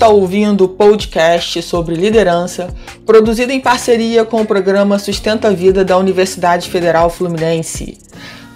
[0.00, 2.74] está ouvindo o podcast sobre liderança,
[3.04, 7.98] produzido em parceria com o programa Sustenta a Vida da Universidade Federal Fluminense.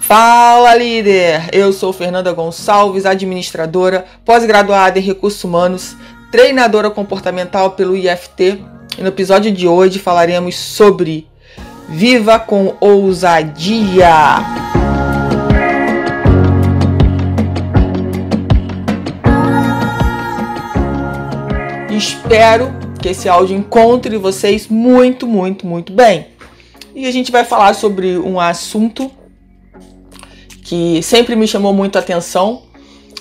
[0.01, 1.47] Fala líder!
[1.51, 5.95] Eu sou Fernanda Gonçalves, administradora, pós-graduada em recursos humanos,
[6.31, 8.63] treinadora comportamental pelo IFT,
[8.97, 11.27] e no episódio de hoje falaremos sobre
[11.87, 14.74] Viva com ousadia!
[22.35, 26.27] Espero que esse áudio encontre vocês muito, muito, muito bem.
[26.93, 29.09] E a gente vai falar sobre um assunto
[30.61, 32.63] que sempre me chamou muito a atenção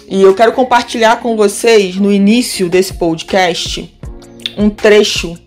[0.08, 3.88] e eu quero compartilhar com vocês no início desse podcast
[4.58, 5.38] um trecho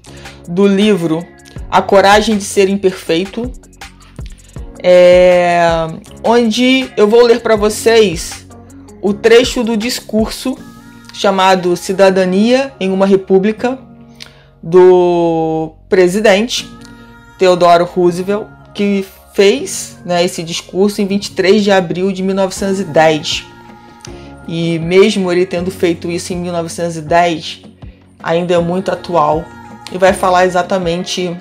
[0.48, 1.28] do livro
[1.70, 3.52] A Coragem de Ser Imperfeito,
[4.82, 5.60] é,
[6.24, 8.48] onde eu vou ler para vocês
[9.02, 10.58] o trecho do discurso
[11.18, 13.80] chamado Cidadania em uma República,
[14.62, 16.70] do presidente
[17.40, 23.46] Theodore Roosevelt, que fez né, esse discurso em 23 de abril de 1910.
[24.48, 27.64] E mesmo ele tendo feito isso em 1910,
[28.22, 29.44] ainda é muito atual
[29.92, 31.36] e vai falar exatamente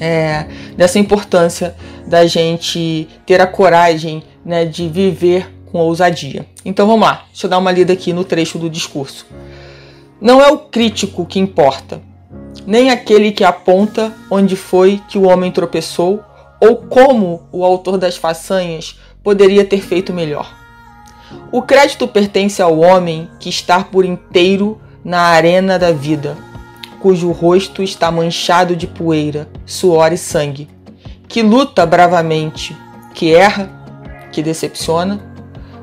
[0.00, 1.74] é, dessa importância
[2.06, 6.46] da gente ter a coragem né, de viver com ousadia.
[6.64, 9.26] Então vamos lá, deixa eu dar uma lida aqui no trecho do discurso.
[10.20, 12.00] Não é o crítico que importa,
[12.66, 16.22] nem aquele que aponta onde foi que o homem tropeçou
[16.60, 20.54] ou como o autor das façanhas poderia ter feito melhor.
[21.52, 26.36] O crédito pertence ao homem que está por inteiro na arena da vida,
[27.00, 30.68] cujo rosto está manchado de poeira, suor e sangue,
[31.26, 32.76] que luta bravamente,
[33.14, 33.70] que erra,
[34.32, 35.29] que decepciona,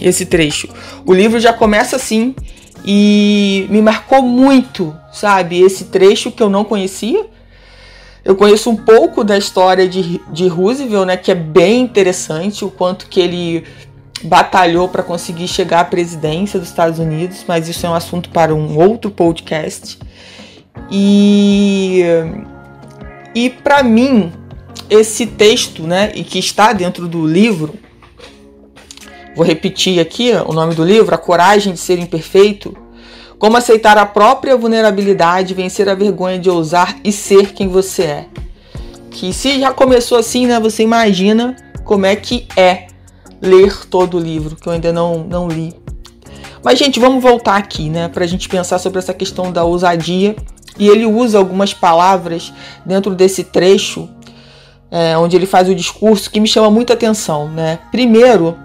[0.00, 0.68] Esse trecho.
[1.04, 2.34] O livro já começa assim
[2.84, 5.60] e me marcou muito, sabe?
[5.60, 7.26] Esse trecho que eu não conhecia.
[8.24, 11.16] Eu conheço um pouco da história de, de Roosevelt, né?
[11.16, 13.64] Que é bem interessante o quanto que ele
[14.22, 18.54] batalhou para conseguir chegar à presidência dos Estados Unidos, mas isso é um assunto para
[18.54, 19.98] um outro podcast.
[20.90, 22.02] E
[23.34, 24.32] e para mim
[24.88, 27.74] esse texto, né, e que está dentro do livro,
[29.34, 32.76] Vou repetir aqui o nome do livro: A Coragem de Ser Imperfeito.
[33.38, 38.26] Como aceitar a própria vulnerabilidade, vencer a vergonha de ousar e ser quem você é.
[39.10, 40.58] Que se já começou assim, né?
[40.60, 42.86] Você imagina como é que é
[43.42, 45.74] ler todo o livro, que eu ainda não, não li.
[46.62, 48.08] Mas, gente, vamos voltar aqui, né?
[48.08, 50.34] Pra gente pensar sobre essa questão da ousadia.
[50.78, 52.52] E ele usa algumas palavras
[52.84, 54.08] dentro desse trecho,
[54.90, 57.78] é, onde ele faz o discurso, que me chama muita atenção, né?
[57.92, 58.56] Primeiro,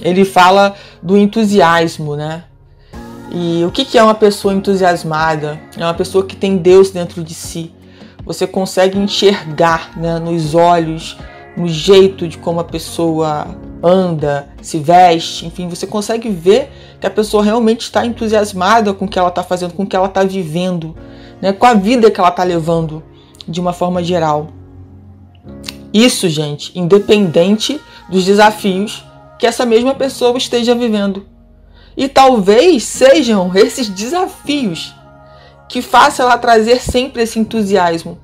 [0.00, 2.44] ele fala do entusiasmo, né?
[3.34, 5.58] E o que é uma pessoa entusiasmada?
[5.76, 7.72] É uma pessoa que tem Deus dentro de si.
[8.26, 11.16] Você consegue enxergar né, nos olhos,
[11.56, 13.46] no jeito de como a pessoa
[13.82, 16.70] anda, se veste, enfim, você consegue ver
[17.00, 19.96] que a pessoa realmente está entusiasmada com o que ela está fazendo, com o que
[19.96, 20.94] ela está vivendo,
[21.40, 23.02] né, com a vida que ela está levando
[23.48, 24.48] de uma forma geral.
[25.92, 29.04] Isso, gente, independente dos desafios
[29.42, 31.26] que essa mesma pessoa esteja vivendo.
[31.96, 34.94] E talvez sejam esses desafios
[35.68, 38.20] que façam ela trazer sempre esse entusiasmo.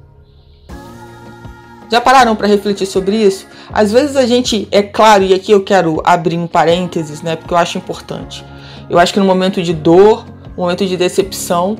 [1.90, 3.48] Já pararam para refletir sobre isso?
[3.72, 7.52] Às vezes a gente, é claro, e aqui eu quero abrir um parênteses, né, porque
[7.52, 8.44] eu acho importante.
[8.88, 10.24] Eu acho que no momento de dor,
[10.56, 11.76] momento de decepção,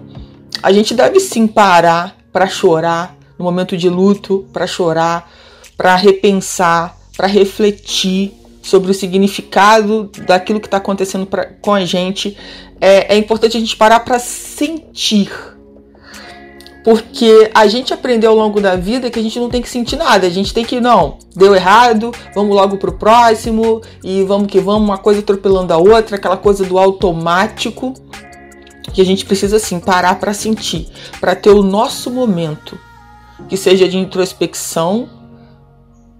[0.60, 5.30] a gente deve sim parar para chorar, no momento de luto, para chorar,
[5.76, 8.37] para repensar, para refletir
[8.68, 12.36] sobre o significado daquilo que está acontecendo pra, com a gente,
[12.78, 15.30] é, é importante a gente parar para sentir.
[16.84, 19.96] Porque a gente aprendeu ao longo da vida que a gente não tem que sentir
[19.96, 20.26] nada.
[20.26, 24.88] A gente tem que, não, deu errado, vamos logo pro próximo e vamos que vamos,
[24.88, 27.94] uma coisa atropelando a outra, aquela coisa do automático.
[28.92, 30.88] Que a gente precisa, assim, parar para sentir,
[31.20, 32.78] para ter o nosso momento,
[33.48, 35.17] que seja de introspecção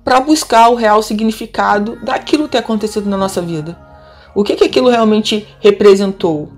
[0.08, 3.78] para buscar o real significado daquilo que tem acontecido na nossa vida.
[4.34, 6.50] O que, que aquilo realmente representou?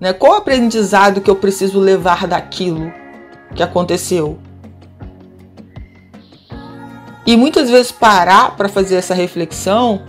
[0.00, 0.12] Né?
[0.12, 2.92] Qual o aprendizado que eu preciso levar daquilo
[3.54, 4.40] que aconteceu?
[7.24, 10.02] E muitas vezes parar para fazer essa reflexão,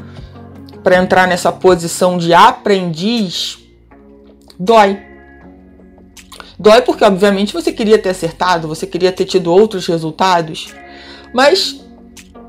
[0.84, 3.60] para entrar nessa posição de aprendiz,
[4.60, 5.00] dói.
[6.58, 10.74] Dói porque, obviamente, você queria ter acertado, você queria ter tido outros resultados,
[11.32, 11.81] mas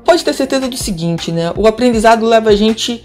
[0.03, 1.51] pode ter certeza do seguinte, né?
[1.55, 3.03] O aprendizado leva a gente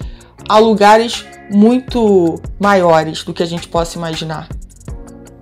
[0.48, 4.48] a lugares muito maiores do que a gente possa imaginar.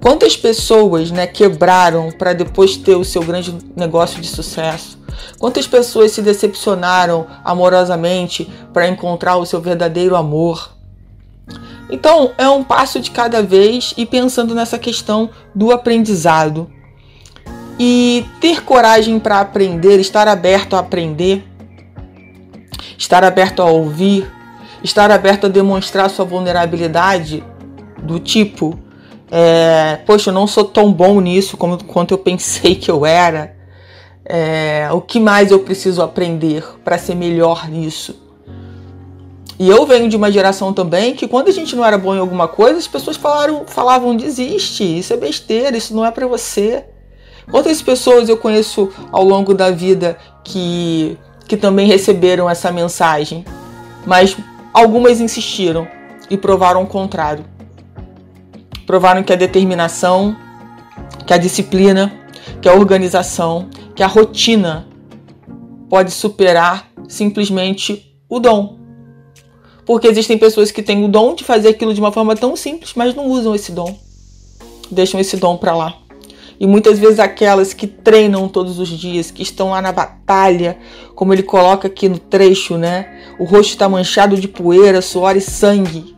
[0.00, 4.97] Quantas pessoas né, quebraram para depois ter o seu grande negócio de sucesso?
[5.38, 10.76] Quantas pessoas se decepcionaram amorosamente para encontrar o seu verdadeiro amor?
[11.91, 16.70] Então, é um passo de cada vez e pensando nessa questão do aprendizado.
[17.78, 21.44] E ter coragem para aprender, estar aberto a aprender,
[22.96, 24.31] estar aberto a ouvir,
[24.82, 27.44] estar aberto a demonstrar sua vulnerabilidade
[28.02, 28.78] do tipo,
[29.31, 33.55] é, poxa, eu não sou tão bom nisso como quanto eu pensei que eu era.
[34.25, 38.26] É, o que mais eu preciso aprender para ser melhor nisso?
[39.58, 42.19] E eu venho de uma geração também que quando a gente não era bom em
[42.19, 46.84] alguma coisa, as pessoas falaram, falavam desiste, isso é besteira, isso não é para você.
[47.50, 53.44] Quantas pessoas eu conheço ao longo da vida que que também receberam essa mensagem,
[54.04, 54.37] mas
[54.72, 55.87] algumas insistiram
[56.28, 57.44] e provaram o contrário.
[58.87, 60.37] Provaram que a determinação,
[61.26, 62.12] que a disciplina,
[62.60, 64.87] que a organização, que a rotina
[65.88, 68.76] pode superar simplesmente o dom.
[69.84, 72.93] Porque existem pessoas que têm o dom de fazer aquilo de uma forma tão simples,
[72.96, 73.96] mas não usam esse dom.
[74.90, 76.06] Deixam esse dom para lá.
[76.58, 80.79] E muitas vezes aquelas que treinam todos os dias, que estão lá na batalha,
[81.14, 83.20] como ele coloca aqui no trecho, né?
[83.38, 86.17] O rosto está manchado de poeira, suor e sangue.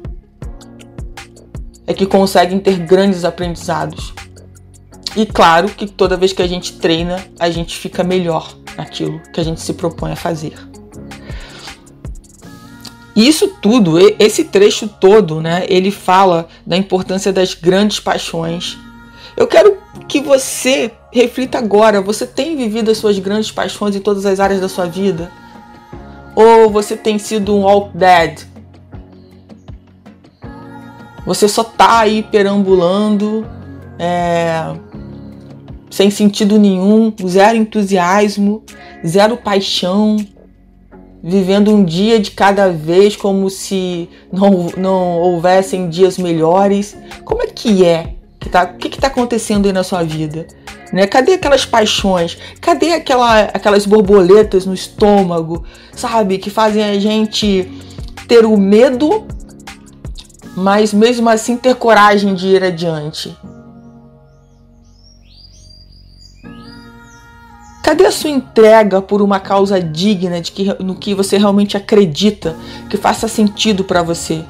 [1.86, 4.12] É que conseguem ter grandes aprendizados.
[5.16, 9.40] E claro que toda vez que a gente treina, a gente fica melhor naquilo que
[9.40, 10.54] a gente se propõe a fazer.
[13.16, 18.78] E isso tudo, esse trecho todo, né, ele fala da importância das grandes paixões.
[19.38, 24.26] Eu quero que você reflita agora: você tem vivido as suas grandes paixões em todas
[24.26, 25.30] as áreas da sua vida?
[26.34, 28.40] Ou você tem sido um walk dead?
[31.24, 33.46] Você só tá aí perambulando,
[33.96, 34.74] é,
[35.88, 38.64] sem sentido nenhum, zero entusiasmo,
[39.06, 40.16] zero paixão,
[41.22, 46.96] vivendo um dia de cada vez como se não, não houvessem dias melhores.
[47.24, 50.46] Como é que é que tá, o que está acontecendo aí na sua vida?
[50.92, 51.06] Né?
[51.06, 52.38] Cadê aquelas paixões?
[52.60, 56.38] Cadê aquela, aquelas borboletas no estômago, sabe?
[56.38, 57.70] Que fazem a gente
[58.26, 59.26] ter o medo,
[60.56, 63.36] mas mesmo assim ter coragem de ir adiante.
[67.82, 72.54] Cadê a sua entrega por uma causa digna de que, no que você realmente acredita,
[72.90, 74.44] que faça sentido para você?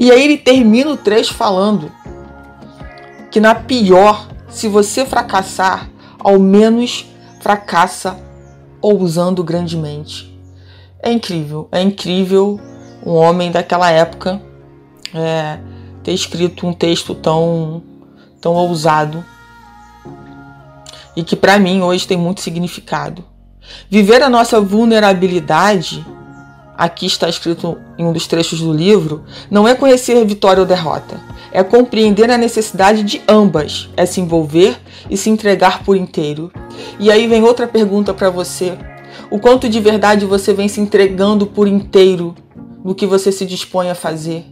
[0.00, 1.92] E aí ele termina o trecho falando
[3.30, 7.04] que na pior, se você fracassar, ao menos
[7.42, 8.18] fracassa
[8.80, 10.34] ousando grandemente.
[11.02, 12.58] É incrível, é incrível
[13.04, 14.40] um homem daquela época
[15.14, 15.58] é,
[16.02, 17.82] ter escrito um texto tão,
[18.40, 19.22] tão ousado
[21.14, 23.22] e que para mim hoje tem muito significado.
[23.90, 26.06] Viver a nossa vulnerabilidade
[26.80, 31.20] aqui está escrito em um dos trechos do livro, não é conhecer vitória ou derrota,
[31.52, 36.50] é compreender a necessidade de ambas, é se envolver e se entregar por inteiro.
[36.98, 38.78] E aí vem outra pergunta para você:
[39.30, 42.34] o quanto de verdade você vem se entregando por inteiro
[42.82, 44.46] no que você se dispõe a fazer?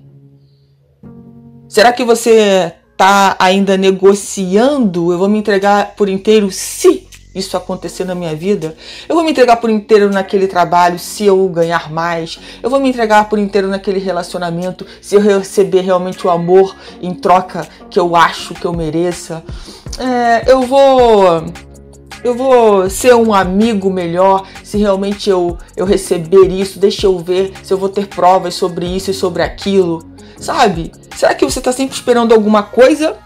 [1.66, 5.10] Será que você está ainda negociando?
[5.10, 7.07] Eu vou me entregar por inteiro se
[7.38, 8.76] isso acontecer na minha vida,
[9.08, 12.88] eu vou me entregar por inteiro naquele trabalho se eu ganhar mais, eu vou me
[12.88, 18.14] entregar por inteiro naquele relacionamento se eu receber realmente o amor em troca que eu
[18.16, 19.42] acho que eu mereça.
[19.98, 21.44] É, eu vou
[22.22, 26.78] eu vou ser um amigo melhor se realmente eu, eu receber isso.
[26.78, 30.04] Deixa eu ver se eu vou ter provas sobre isso e sobre aquilo.
[30.36, 30.92] Sabe?
[31.16, 33.16] Será que você está sempre esperando alguma coisa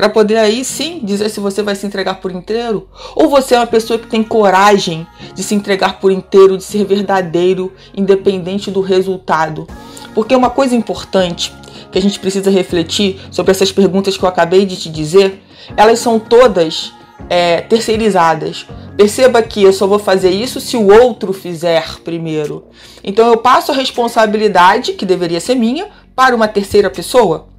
[0.00, 3.58] para poder aí sim dizer se você vai se entregar por inteiro ou você é
[3.58, 8.80] uma pessoa que tem coragem de se entregar por inteiro, de ser verdadeiro, independente do
[8.80, 9.68] resultado.
[10.14, 11.52] Porque uma coisa importante
[11.92, 15.42] que a gente precisa refletir sobre essas perguntas que eu acabei de te dizer,
[15.76, 16.94] elas são todas
[17.28, 18.66] é, terceirizadas.
[18.96, 22.64] Perceba que eu só vou fazer isso se o outro fizer primeiro.
[23.04, 27.50] Então eu passo a responsabilidade, que deveria ser minha, para uma terceira pessoa?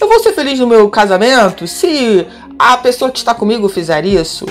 [0.00, 2.26] Eu vou ser feliz no meu casamento se
[2.58, 4.46] a pessoa que está comigo fizer isso?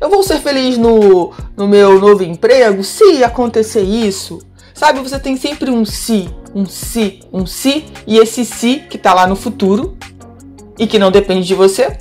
[0.00, 4.40] Eu vou ser feliz no, no meu novo emprego se acontecer isso?
[4.74, 9.12] Sabe, você tem sempre um se, um se, um se, e esse se que está
[9.12, 9.96] lá no futuro
[10.78, 11.98] e que não depende de você,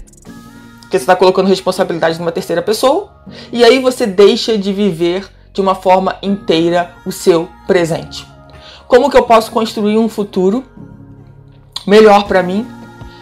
[0.82, 3.12] porque você está colocando responsabilidade numa terceira pessoa,
[3.52, 8.28] e aí você deixa de viver de uma forma inteira o seu presente.
[8.88, 10.64] Como que eu posso construir um futuro
[11.88, 12.68] melhor para mim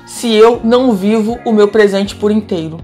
[0.08, 2.80] se eu não vivo o meu presente por inteiro?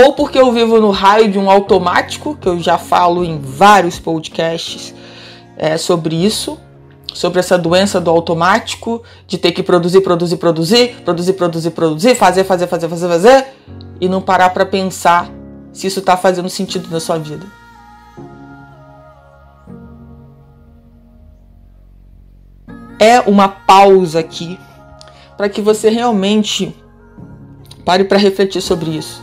[0.00, 3.98] Ou porque eu vivo no raio de um automático, que eu já falo em vários
[3.98, 4.94] podcasts
[5.56, 6.56] é, sobre isso,
[7.12, 12.44] sobre essa doença do automático, de ter que produzir, produzir, produzir, produzir, produzir, produzir, fazer,
[12.44, 13.46] fazer, fazer, fazer, fazer,
[14.00, 15.28] e não parar para pensar
[15.72, 17.57] se isso está fazendo sentido na sua vida.
[22.98, 24.58] É uma pausa aqui
[25.36, 26.74] para que você realmente
[27.84, 29.22] pare para refletir sobre isso.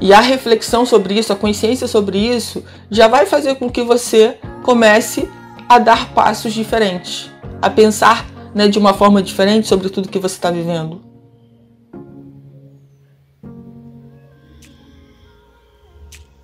[0.00, 4.38] E a reflexão sobre isso, a consciência sobre isso, já vai fazer com que você
[4.62, 5.28] comece
[5.68, 7.30] a dar passos diferentes,
[7.62, 11.00] a pensar né, de uma forma diferente sobre tudo que você está vivendo.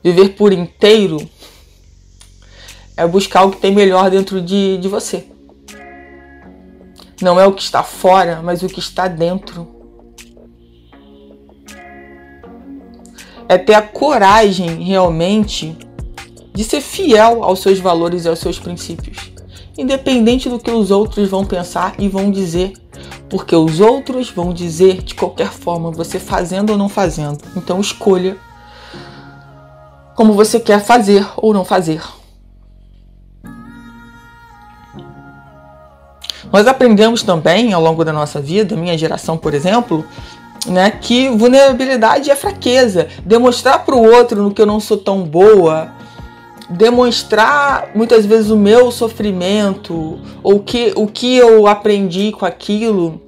[0.02, 1.28] Viver por inteiro
[2.96, 5.26] é buscar o que tem melhor dentro de, de você.
[7.20, 9.68] Não é o que está fora, mas o que está dentro.
[13.48, 15.76] É ter a coragem realmente
[16.54, 19.32] de ser fiel aos seus valores e aos seus princípios,
[19.76, 22.72] independente do que os outros vão pensar e vão dizer,
[23.28, 27.38] porque os outros vão dizer de qualquer forma, você fazendo ou não fazendo.
[27.56, 28.36] Então escolha
[30.14, 32.02] como você quer fazer ou não fazer.
[36.52, 40.04] Nós aprendemos também ao longo da nossa vida, minha geração, por exemplo,
[40.66, 43.08] né, que vulnerabilidade é fraqueza.
[43.24, 45.92] Demonstrar para o outro no que eu não sou tão boa,
[46.68, 53.20] demonstrar muitas vezes o meu sofrimento ou que, o que eu aprendi com aquilo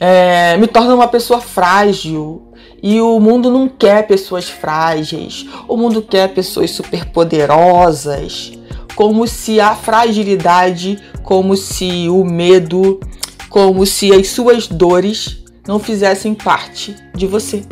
[0.00, 2.48] é, me torna uma pessoa frágil.
[2.84, 8.58] E o mundo não quer pessoas frágeis, o mundo quer pessoas superpoderosas
[8.94, 13.00] como se a fragilidade, como se o medo,
[13.48, 17.64] como se as suas dores não fizessem parte de você.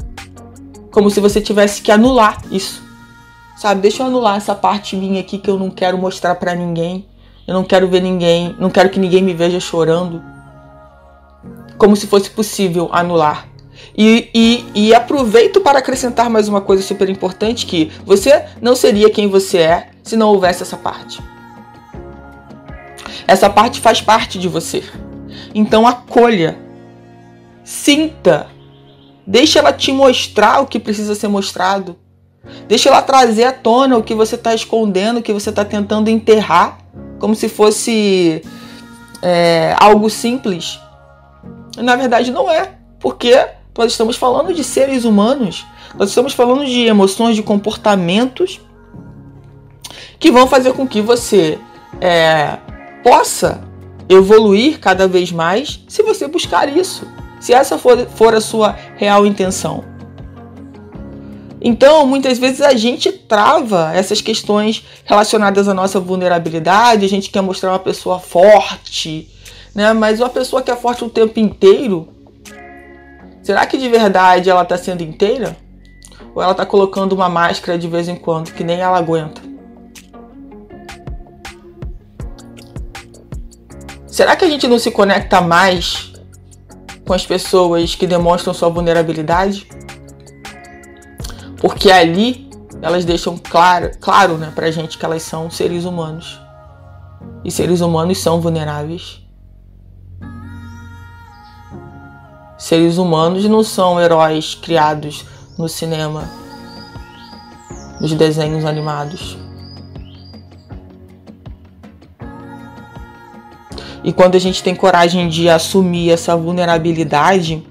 [0.90, 2.82] Como se você tivesse que anular isso.
[3.56, 7.06] Sabe, deixa eu anular essa parte minha aqui que eu não quero mostrar para ninguém.
[7.46, 10.22] Eu não quero ver ninguém, não quero que ninguém me veja chorando.
[11.76, 13.48] Como se fosse possível anular.
[13.96, 19.10] E, e, e, aproveito para acrescentar mais uma coisa super importante: que você não seria
[19.10, 21.22] quem você é se não houvesse essa parte.
[23.26, 24.82] Essa parte faz parte de você.
[25.54, 26.58] Então acolha,
[27.64, 28.48] sinta,
[29.26, 31.96] deixa ela te mostrar o que precisa ser mostrado.
[32.66, 36.08] Deixa ela trazer à tona o que você está escondendo, o que você está tentando
[36.08, 36.78] enterrar,
[37.18, 38.42] como se fosse
[39.22, 40.80] é, algo simples.
[41.76, 45.66] Na verdade, não é, porque nós estamos falando de seres humanos,
[45.96, 48.60] nós estamos falando de emoções, de comportamentos
[50.20, 51.58] que vão fazer com que você
[51.98, 52.58] é,
[53.02, 53.62] possa
[54.06, 57.08] evoluir cada vez mais se você buscar isso,
[57.40, 59.82] se essa for, for a sua real intenção.
[61.62, 67.42] Então, muitas vezes a gente trava essas questões relacionadas à nossa vulnerabilidade, a gente quer
[67.42, 69.28] mostrar uma pessoa forte,
[69.74, 69.92] né?
[69.92, 72.08] Mas uma pessoa que é forte o tempo inteiro,
[73.42, 75.56] será que de verdade ela está sendo inteira?
[76.34, 79.49] Ou ela está colocando uma máscara de vez em quando que nem ela aguenta?
[84.10, 86.12] Será que a gente não se conecta mais
[87.06, 89.68] com as pessoas que demonstram sua vulnerabilidade?
[91.58, 92.50] Porque ali
[92.82, 96.40] elas deixam claro, claro né, pra gente que elas são seres humanos.
[97.44, 99.22] E seres humanos são vulneráveis.
[102.58, 105.24] Seres humanos não são heróis criados
[105.56, 106.28] no cinema,
[108.00, 109.38] nos desenhos animados.
[114.02, 117.62] E quando a gente tem coragem de assumir essa vulnerabilidade,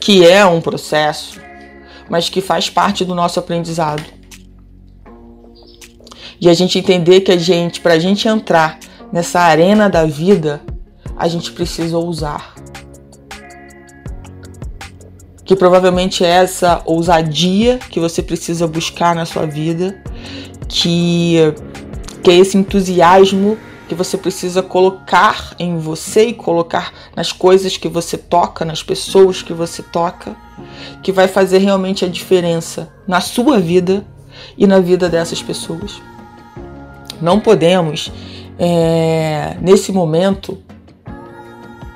[0.00, 1.40] que é um processo,
[2.08, 4.04] mas que faz parte do nosso aprendizado.
[6.40, 8.78] E a gente entender que a gente, para a gente entrar
[9.12, 10.62] nessa arena da vida,
[11.16, 12.54] a gente precisa ousar.
[15.44, 20.00] Que provavelmente é essa ousadia que você precisa buscar na sua vida,
[20.68, 21.36] que
[22.22, 23.56] que é esse entusiasmo
[23.88, 29.42] que você precisa colocar em você e colocar nas coisas que você toca, nas pessoas
[29.42, 30.36] que você toca,
[31.02, 34.04] que vai fazer realmente a diferença na sua vida
[34.58, 36.00] e na vida dessas pessoas.
[37.20, 38.12] Não podemos,
[38.58, 40.58] é, nesse momento,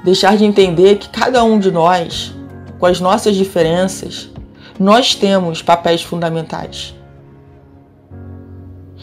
[0.04, 2.34] deixar de entender que cada um de nós,
[2.78, 4.30] com as nossas diferenças,
[4.78, 6.94] nós temos papéis fundamentais.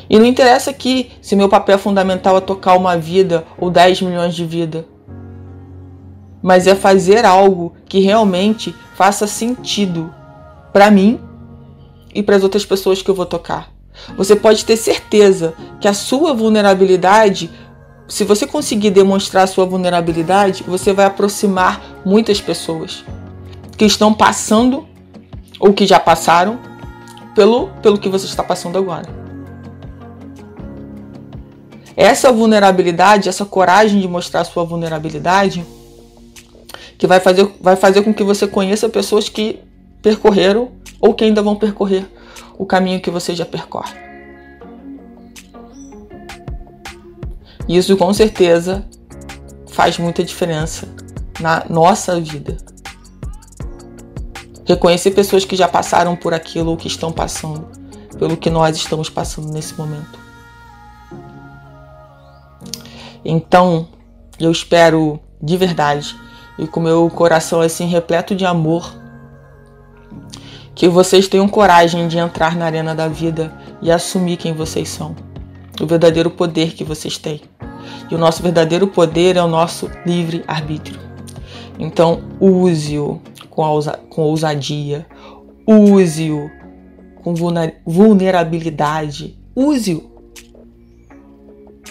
[0.09, 4.33] E não interessa que se meu papel fundamental é tocar uma vida ou 10 milhões
[4.33, 4.85] de vida,
[6.41, 10.13] mas é fazer algo que realmente faça sentido
[10.71, 11.19] para mim
[12.13, 13.69] e para as outras pessoas que eu vou tocar.
[14.15, 17.49] Você pode ter certeza que a sua vulnerabilidade,
[18.07, 23.03] se você conseguir demonstrar a sua vulnerabilidade, você vai aproximar muitas pessoas
[23.75, 24.87] que estão passando
[25.59, 26.59] ou que já passaram
[27.35, 29.26] pelo, pelo que você está passando agora.
[31.97, 35.65] Essa vulnerabilidade, essa coragem de mostrar sua vulnerabilidade,
[36.95, 39.59] que vai fazer, vai fazer com que você conheça pessoas que
[39.99, 42.07] percorreram ou que ainda vão percorrer
[42.55, 43.95] o caminho que você já percorre.
[47.67, 48.85] Isso com certeza
[49.67, 50.87] faz muita diferença
[51.39, 52.57] na nossa vida.
[54.65, 57.67] Reconhecer pessoas que já passaram por aquilo ou que estão passando
[58.19, 60.26] pelo que nós estamos passando nesse momento.
[63.29, 63.89] Então,
[64.39, 66.15] eu espero de verdade
[66.57, 68.95] e com meu coração assim repleto de amor
[70.73, 75.13] que vocês tenham coragem de entrar na arena da vida e assumir quem vocês são,
[75.81, 77.41] o verdadeiro poder que vocês têm.
[78.09, 81.01] E o nosso verdadeiro poder é o nosso livre arbítrio.
[81.77, 83.63] Então, use-o com,
[84.09, 85.05] com ousadia,
[85.67, 86.49] use-o
[87.21, 87.35] com
[87.85, 90.16] vulnerabilidade, use-o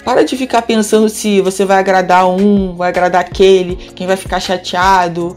[0.05, 4.41] para de ficar pensando se você vai agradar um, vai agradar aquele, quem vai ficar
[4.41, 5.37] chateado.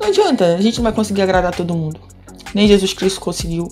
[0.00, 2.00] Não adianta, a gente não vai conseguir agradar todo mundo.
[2.54, 3.68] Nem Jesus Cristo conseguiu.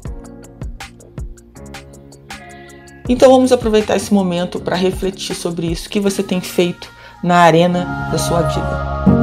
[3.09, 5.89] Então vamos aproveitar esse momento para refletir sobre isso.
[5.89, 6.89] Que você tem feito
[7.23, 9.23] na arena da sua vida?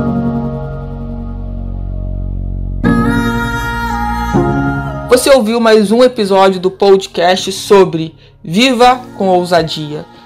[5.09, 10.05] Você ouviu mais um episódio do podcast sobre Viva com Ousadia